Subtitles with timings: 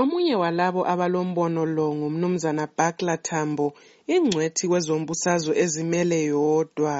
[0.00, 3.66] Omunye walabo abalombono lo ngumnumzana Bakla Tambo,
[4.14, 6.96] ingcwethi kwezombusazwe ezimele yodwa.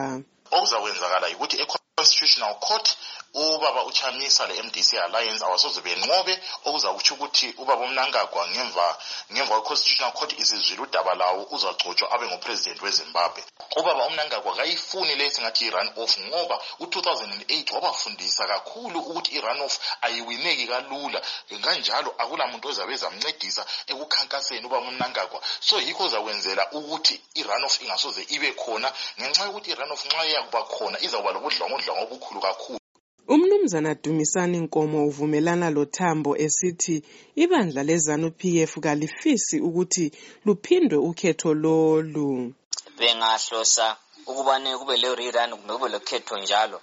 [0.57, 2.87] Okuzakwenzakala yikuthi e-Constitutional Court
[3.37, 6.39] ubaba uchamisa le-MDC Alliance awasoze benqobe.
[6.65, 8.99] Okuzakutsho ukuthi ubaba uMnangagwa ngemva
[9.33, 13.45] ngemva kwe-Constitutional Court isizwile udaba lawo uzagcotshwa abe ngupresident weZimbabwe.
[13.77, 20.67] Ubaba uMnangagwa kayifuni le singathi i-run off ngoba u-2008 wabafundisa kakhulu ukuthi i-run off ayiwineki
[20.67, 21.21] kalula.
[21.65, 25.41] Kanjalo akula muntu ozabe ezamncedisa ekukhankaseni ubaba uMnangagwa.
[25.61, 28.89] So yikho zakwenzela ukuthi i-run off ingasoze ibe khona.
[29.21, 32.86] Ngenxa yokuthi i-run off nxa iyakuba khona izawuba lobudlwangudlwangu obukhulu kakhulu
[33.29, 37.03] Umnumzana Dumisani Nkomo uvumelana loThambo esithi
[37.43, 40.07] ibandla leZANU-PF kalifisi ukuthi
[40.47, 42.55] luphindwe ukhetho lolu.
[42.99, 46.81] Bengahlosa ukubane kube le rerun kumbe kube lokhetho njalo.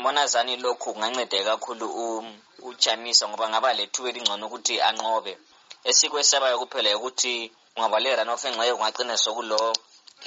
[0.00, 1.86] Mbona zani lokhu kunganceda kakhulu
[2.62, 5.36] uchamisa ngoba ngaba lethuba elingcono ukuthi anqobe.
[5.84, 9.58] Esikwesabayo kuphela ukuthi ungaba le run off engxenye kungagcina sokulo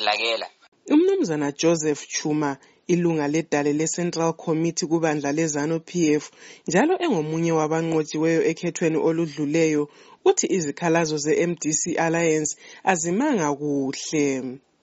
[0.06, 0.48] lakela.
[0.94, 2.58] Umnumzana Joseph Chuma
[2.88, 6.24] ilunga ledale le-Central Committee kubandla leZANU-PF
[6.68, 9.84] njalo engomunye wabanqotshiweyo ekhethweni oludluleyo
[10.30, 12.52] uthi izikhalazo ze-MDC Alliance
[12.92, 14.26] azimanga kuhle.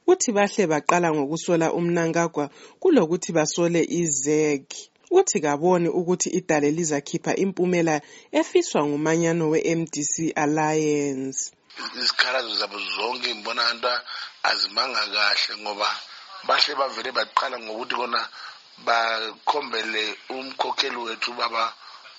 [0.07, 4.65] Uthi bahle baqala ngokusola umnankagwa kulokuthi basole izeg
[5.19, 7.95] uthi kaboni ukuthi idale lizakhipha impumela
[8.39, 11.41] efiswa ngumanyano we-MDC Alliance.
[11.99, 13.93] Izikhalazo zabo zonke ngibona anto
[14.51, 15.89] azimanga kahle ngoba
[16.47, 18.21] bahle bavele baqala ngokuthi kona
[18.87, 20.03] bakhombele
[20.35, 21.65] umkhokheli wethu ubaba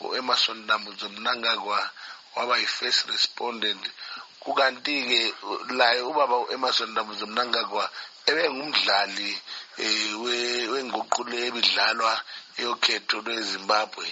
[0.06, 1.80] u-emerson dambuzo mnangagwa
[2.36, 3.84] waba yi-first respondent.
[4.44, 5.20] Kukanti-ke
[5.80, 7.84] laye ubaba u-emerson dambuzo mnangagwa
[8.30, 9.30] ebengumdlali
[9.86, 10.24] um
[10.74, 12.14] wenguqulo ebidlalwa
[12.64, 14.06] yokhetho lwezimbabwe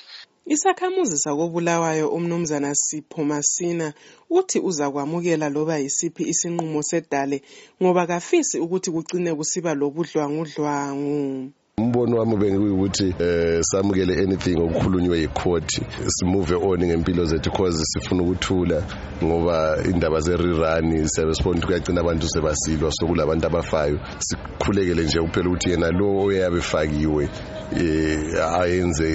[0.46, 3.94] Isakhamuzi sakobulawayo umnumzana Sipho Masina
[4.30, 7.38] uthi uzakwamukela loba yisiphi isinqumo sedale
[7.82, 11.54] ngoba kafisi ukuthi kucine kusiba lobudlwangudlwangu.
[11.78, 15.70] Umbono wami benguyukuthi eh samukele anything okukhulunywe yicourt
[16.08, 18.86] simove on ngempilo zethu because sifuna ukuthula
[19.24, 26.08] ngoba indaba siyabesibona ukuthi kuyagcina abantu sebasilwa sokulabantu abafayo sikhulekele nje kuphela ukuthi yena lo
[26.24, 29.08] oyabe efakiwe um ayenze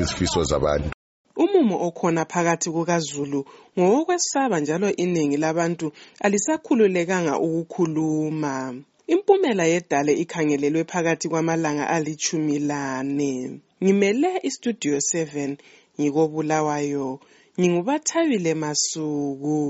[0.00, 0.90] izifiso zabantu
[1.36, 3.44] Umumo okhona phakathi kukaZulu
[3.78, 8.74] ngowokwesaba njalo iningi labantu alisakhululekanga ukukhuluma.
[9.14, 13.32] Impumela yedale ikhangelelwe phakathi kwamalanga alichumi lane.
[13.82, 15.56] Ngimele istudio 7
[16.00, 17.08] ngikobulawayo.
[17.58, 19.60] Ngingubathabile Masuku.